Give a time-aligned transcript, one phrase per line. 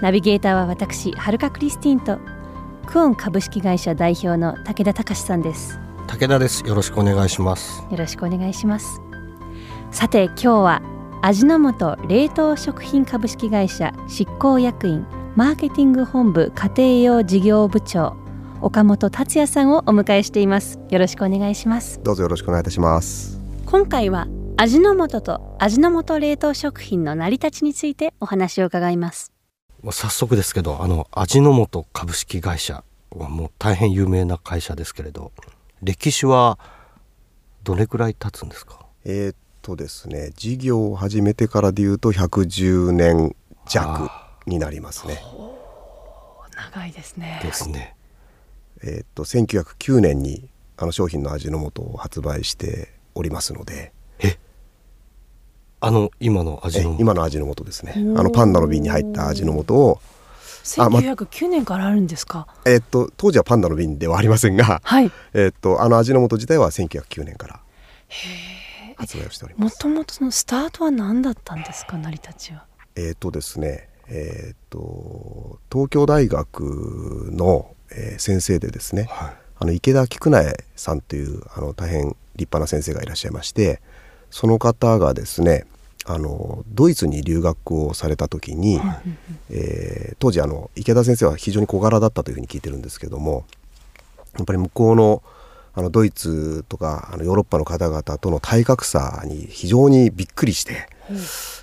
[0.00, 2.18] ナビゲーターは私はるかクリスティンと
[2.86, 5.78] クオン株式会社代表の武田隆さんです。
[6.06, 6.66] 武田です。
[6.66, 7.84] よろしくお願いします。
[7.90, 9.00] よろしくお願いします。
[9.90, 10.82] さて今日は
[11.22, 16.70] 味の素冷凍食品株式会社執行役員マーケティング本部家
[17.02, 18.16] 庭用事業部長
[18.60, 20.78] 岡本達也さんをお迎えしています。
[20.90, 22.00] よろしくお願いします。
[22.02, 23.40] どうぞよろしくお願いいたします。
[23.66, 29.33] 今回は味の素と味の素冷凍食品の成り立ちについてお話を伺います
[29.92, 35.32] 早速ですけどあの味の素株式会社はもう大変有名な会社ですけれど
[35.82, 36.58] 歴史は
[37.62, 38.86] どれくらい経つんですか？
[39.04, 43.34] えー、っとですね事業を始めてからでいうと110年
[43.66, 44.10] 弱
[44.46, 45.22] になりますね。
[46.56, 47.40] 長いですね。
[47.42, 47.96] ですね。
[48.82, 53.92] えー、っと1909年にあの商品の味の素を発売しておりますので。
[53.92, 54.03] え
[55.84, 57.92] あの今の味の今の味の素ですね。
[57.94, 60.00] あのパンダの瓶に入った味の素を。
[60.64, 67.60] 1909年からあるんですか、ま、えー、っと当時はパンダの瓶ではありませんが、はい、えー、っとあの味の素自体は1909年から
[68.96, 69.74] 発売をしております。
[69.74, 72.64] もともとそのスタートは何だったんですか成り立ちは？
[72.96, 83.82] えっとですねえっと東京大学の、えー、先生でですね、はい、あの池田菊苗さんというあの大変立派な先生がいらっしゃいまして
[84.30, 85.66] その方がですね
[86.06, 89.02] あのドイツに留学をされた時に、はい、
[89.50, 93.44] えー、当時あの池田先生は非常に小柄だったというふうに聞いてるんですけども
[94.36, 95.22] やっぱり向こうの
[95.76, 101.18] あのドイツとかあのヨーロッパの方々との体格差に非常にびっくりして、うん、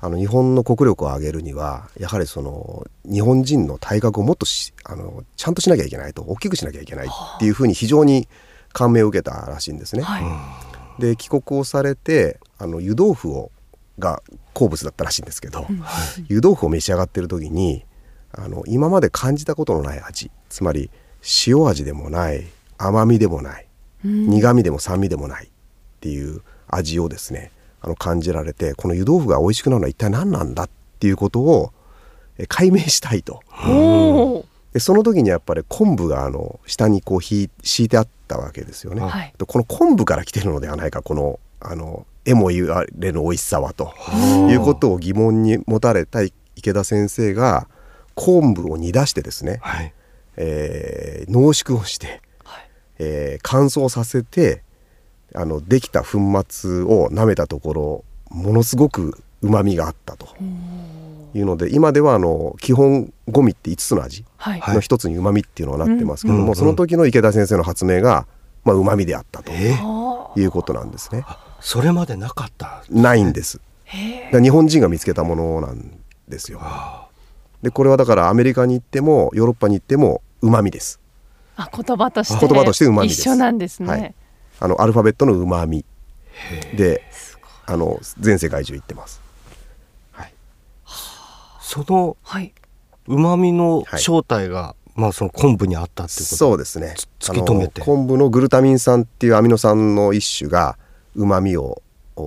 [0.00, 4.44] あの日本の国力を上げるにはやはりその日本人の体格をもっと
[4.84, 8.28] あのちゃんとしなきゃいけないと大きくしなきゃいけないっていうふうに非常に
[8.74, 10.02] 感銘を受けたらしいんですね。
[10.02, 10.20] は
[10.98, 13.50] い、で帰国をされてあの湯豆腐を
[13.98, 14.22] が
[14.52, 15.66] 好物だったらしいんですけど、
[16.28, 17.84] 湯豆腐を召し上がってる時に
[18.32, 20.90] あの今まで感じたことのない味つまり
[21.46, 22.44] 塩味でもない
[22.78, 23.66] 甘みでもない
[24.02, 25.48] 苦味でも酸味でもないっ
[26.00, 27.50] ていう味をですね
[27.80, 31.72] あの感じられてこの湯豆腐が美味しくなるのは一体何なんだっていうことを
[32.48, 33.40] 解明したいと。
[34.72, 39.02] でその時にやっぱり昆布があの下にこう敷いてあったわけですよね。
[39.02, 43.92] はい、この昆布から来てるのではないかこのあの絵も言われぬ美味しさはと。
[44.50, 46.22] いうことを疑問に持たれた
[46.56, 47.68] 池田先生が
[48.14, 49.92] 昆布を煮出してですね、はい、
[50.36, 54.62] えー、濃縮をして、はい、えー、乾燥させて
[55.34, 60.28] あのできた粉末を舐めたところものすごくうまみがあったと。
[61.36, 64.24] いうので今ではあの基本ゴミって5つの味
[64.68, 68.28] の一つにうまみっていうのはなってますけども、はい、その時の池田先生の発明が
[68.64, 71.24] まあうまみであったということなんですね。
[71.60, 72.82] それまでなかった。
[72.90, 73.60] ないんです。
[73.86, 75.98] 日本人が見つけたものなん
[76.28, 76.60] ですよ。
[77.62, 81.00] でこれはだからアメリカに行ってもヨーロッパに行ってもうまみです。
[81.56, 84.14] あ言葉として言葉としてうまみ一緒なんですね、はい、
[84.60, 85.84] あのアルファベットのうまみ
[86.76, 87.02] で
[87.64, 89.20] あの全世界中行ってます、
[90.10, 90.34] はい、
[91.60, 92.16] その
[93.06, 96.36] うまみの正体が、はい、まあその昆布にあったっていうこと。
[96.36, 96.94] そうですね。
[97.20, 97.80] 突き止めて。
[97.80, 100.78] 昆布のグルタミン酸っていうアミノ酸の一種が
[101.16, 101.82] うまみを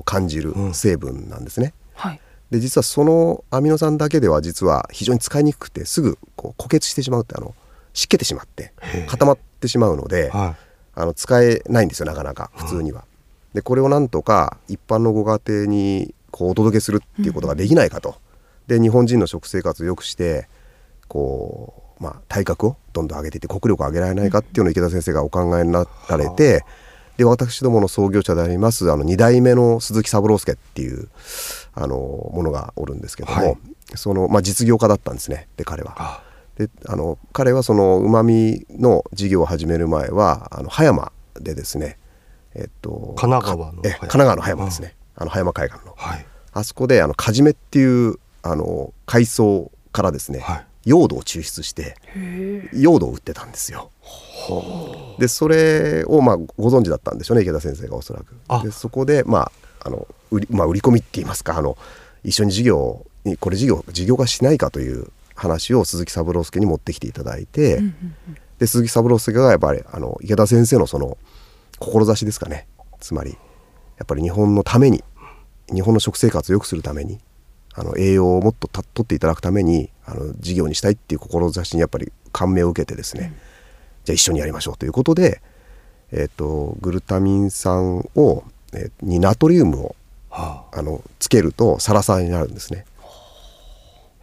[0.06, 1.74] 感じる成分なんですね。
[1.96, 7.56] うんはい、で実はそのアミノ酸だけでは実は非常に使いにくくてすぐこう固結してしまうってあの
[7.94, 8.74] 湿気てしまって
[9.08, 10.56] 固まってしまうので、はい、
[10.94, 13.04] あの使えないんですよなかなか普通には。
[13.54, 18.16] でこれをなんとか一般のご家庭にこうお届けするっていうことができないかと。
[18.68, 20.48] で日本人の食生活を良くして
[21.08, 26.64] こう、まあ、体格をどんどん上げていって国力を上げられないかっていうのを池田先生がお考えになられて。
[27.18, 31.10] で私どもの創業者でありますあの2代目の鈴木三郎介っていう
[31.74, 33.58] あのものがおるんですけども、はい、
[33.96, 36.22] その、まあ、実業家だったんですねで彼は。
[36.58, 42.00] であの彼はそのうまみの事業を始める前はあの葉山でですね、
[42.56, 51.95] えっと、神奈川の神奈川の葉山ですね、あの葉山海岸の、はい、あそこであのカジメっていうあの海藻からですね、はい、用土を抽出して
[52.74, 53.92] 用土を売ってたんですよ。
[55.19, 58.63] でそれをまあご存知だったんでしょうね池田先生がおそらく。
[58.63, 59.51] でそこでまあ
[59.86, 61.78] あの売り,、まあ、売り込みって言いますかあの
[62.24, 68.16] 一緒に事業にこれ事業事業化しないかという話を鈴木三郎介に持ってきていただいて、うんうん
[68.57, 71.19] で鈴木三郎介がやっぱりあの池田先生のその
[71.78, 72.66] 志ですかね。
[73.00, 73.38] つまりや
[74.04, 75.04] っぱり日本のために
[75.72, 77.19] 日本の食生活を良くするために
[77.77, 83.33] あの栄養をもっとた取っていただくためにあの事業にしたいっていう志にやっぱり感銘を受けてですね、
[84.03, 85.41] じゃあ一緒にやりましょうということで、
[86.12, 88.44] えー、とグルタミン酸を、
[88.74, 89.95] えーにナトリウムを
[90.29, 90.81] はあ。
[90.81, 92.85] のつけるとサラサラになるんですね。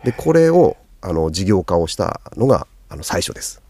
[0.04, 3.62] でこれをあの事業化をしたのがあの最初です。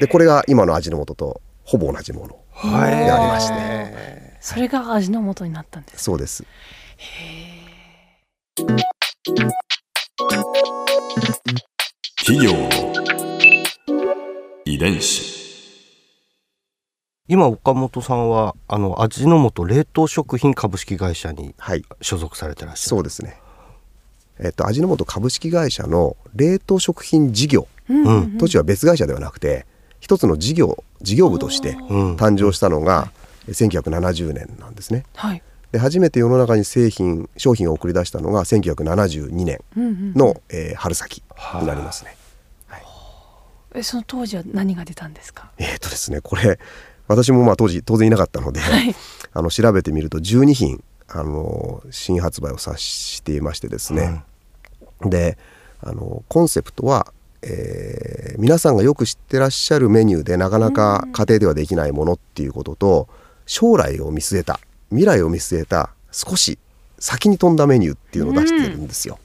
[0.00, 4.18] でこれが今の味の素とほぼ同じものあはいでありまして。
[4.40, 6.44] それが味の素になったんですそうです。
[12.24, 12.52] 企業。
[12.52, 12.68] の
[14.64, 15.38] 遺伝子。
[17.28, 21.84] 今岡本さんはあの味の素冷凍食品株式会社にはい。
[22.00, 22.88] 所属されてらっしゃる。
[22.88, 23.40] そうですね。
[24.40, 28.38] えっと味の素株式会社の冷凍食品事業うん。
[28.38, 29.64] 当時は別会社ではなくて
[30.00, 32.16] 一つの事業事業部としてうん。
[32.16, 33.12] 誕生したのが
[33.48, 35.04] 1970年なんですね。
[35.14, 35.42] はい
[35.72, 41.22] で初めて世の中に製品商品を送り出したのが1972年うんうんの、えー春先
[41.60, 42.16] になりますね。
[43.74, 45.50] えその当時は何が出たんですか？
[45.58, 46.58] えっ、とですねこれ
[47.06, 48.94] 私もまあ当時当然いなかったので、はい。
[49.34, 54.24] あの調べてみると12品あの新発売をさしていましてですね、
[55.02, 55.36] で
[55.82, 57.12] あのコンセプトは、
[57.42, 63.08] えー皆さんがよく知ってらっしゃるメニューでなかなか家庭ではできないものっていうことと
[63.46, 66.58] 将来を見据えた未来を見据えた少し
[66.98, 69.18] 先に飛んだメニューっていうのを出してるんですよ。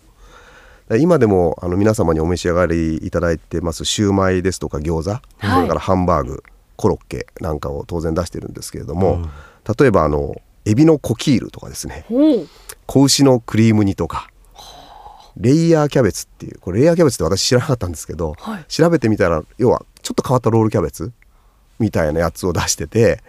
[0.89, 6.43] で今でもあの皆様にお召し上がりいただいてますシューマイですとか餃子、それからハンバーグ
[6.75, 9.29] コロッケなんかを当然出してるんですけれども、
[9.77, 12.05] 例えばあのエビのコキールとかですね。
[12.85, 14.29] 子牛のクリーム煮とか
[15.37, 18.65] レイヤーキャベツっていうこれレイヤーキャベツって私知らなかったんですけど、はい。
[18.67, 21.11] 調べてみたら要はちょっと変わったロールキャベツ
[21.79, 23.23] みたいなやつを出してて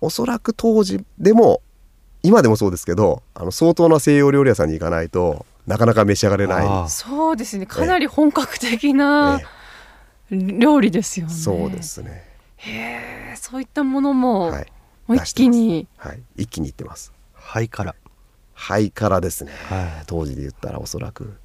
[0.00, 1.62] おそらく当時でも
[2.22, 6.90] 今でもそうですけどあの相当な西洋料理屋さんに行かないとなかなか召し上がれない。
[6.90, 7.66] そうですね。
[7.66, 9.40] かなり本格的な
[10.30, 12.24] え料理ですよね、そうですね。
[12.56, 14.66] へえそういったものも、はい。
[15.06, 15.86] もう一気に。
[15.96, 16.22] はい。
[16.36, 17.12] 一気にいってます。
[17.34, 17.94] ハイカラ。
[18.54, 20.04] ハイカラですね、はい。
[20.06, 21.38] 当時で言ったらおそらく。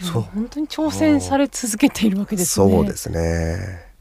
[0.00, 2.86] そう本当に挑戦され続けているわけですねそう。
[2.86, 3.92] ですね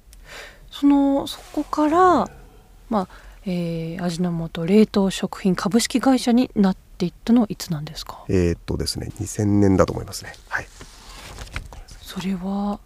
[0.72, 2.30] そのそこから
[2.90, 3.08] まあ、
[3.46, 8.24] えー、味の素冷凍食品株式会社になっていったのはいつなんですか？
[8.30, 10.34] えーっとですね2000年だと思いますね。
[10.48, 10.68] はい。
[12.02, 12.80] それは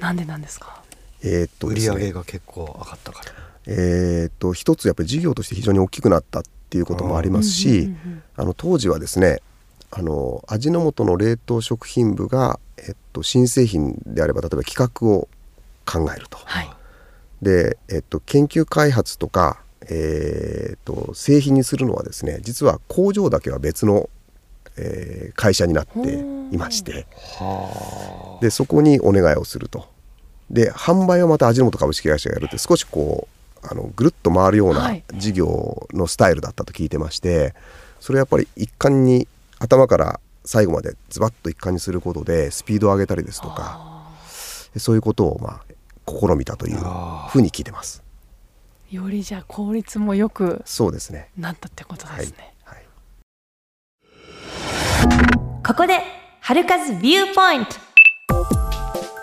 [0.00, 0.82] なんでなんですか？
[1.22, 1.96] えーっと売ですね。
[1.96, 3.32] り上げが結構上がったから。
[3.66, 8.22] えー、と一つやっぱり事業として非常に大きくなったっていうこともありますし、うんうんうんうん。
[8.36, 9.40] あの当時はですね
[9.90, 15.28] あの味の素の冷凍食品部が、えっと、新製品であれば例えば企画を
[15.84, 16.38] 考えると。
[16.38, 16.70] はい。
[17.42, 24.08] で、えっと、研究開発とか、えー、と製品にするのはですね実は工場だけは別の、
[24.76, 25.98] えー会社になって
[26.54, 27.06] いまして。
[28.40, 29.88] でそこにお願いをすると。
[30.50, 33.28] で販売はまた味の素株式会社がやるって少しこ
[33.62, 35.04] うあのぐるっと回るようはない。
[35.14, 37.54] 事業のスタイルだったと聞いてまして、
[38.00, 44.10] それやっぱり一貫に頭から最後までズバッと一貫にすることでスピードを上げたりですとか
[44.76, 45.62] そういうことをまあ
[46.06, 46.78] 試みたという
[47.28, 48.02] ふうに聞いてます。
[48.92, 51.30] よりじゃあ効率もよくそうですね。
[51.38, 52.84] なったってことですね、はい。
[55.66, 56.00] ここで
[56.42, 57.70] 春風ビューポイント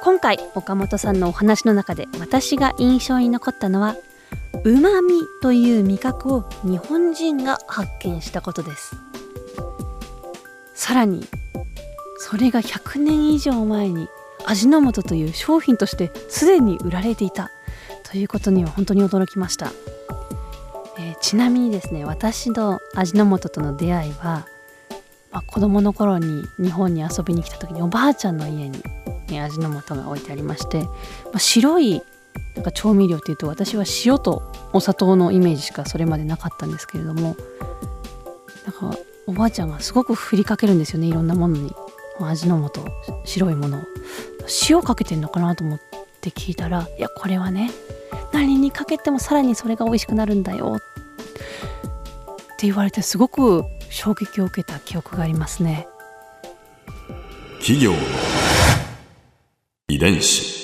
[0.04, 3.96] 今回岡本さんのお話の中で私が印象に残ったのは
[4.64, 8.96] うまみという味覚を日本人が発見したことです
[10.74, 11.28] さらに
[12.18, 14.08] それが100年以上前に
[14.46, 17.52] 味の素という商品としてすでに売られていた
[18.12, 19.72] ということには本当に驚きました、
[20.98, 24.48] えーちなみにですね私の味の素との出会いは
[25.32, 28.82] まあ、子供の頃に日本に遊びに来た時におばあちゃんの家に、
[29.28, 30.92] ね、味の素が置いてありまして、ま
[31.36, 32.02] あ、白い
[32.56, 34.42] なんか調味料っていうと私は塩と
[34.74, 37.36] お砂糖のイメージしかそれまでなかったんですけれども
[38.66, 38.98] なんか
[39.28, 41.72] おばあちゃんがすごく振りかけるんですよねいろんなものに。
[42.22, 42.86] 味の素
[43.24, 43.78] 白いもの。
[43.78, 43.82] を
[44.70, 45.80] 塩かけてんのかなと思っ
[46.20, 47.72] て聞いたらいやこれはね
[48.40, 50.78] 何にかけてもさらにそれが美味しくなるんだよ。
[50.78, 50.82] っ
[52.58, 55.90] て言われてすごく衝撃を受けた記憶がありますね。
[57.60, 57.98] 企業の
[59.90, 60.58] 遺伝子。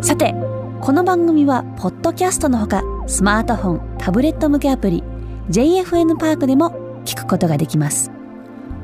[0.00, 0.32] さて
[0.80, 5.02] この番組はポッドキャストのほかスマートフォンタブレット向けアプリ
[5.50, 8.15] JFN パークでも聞くことができます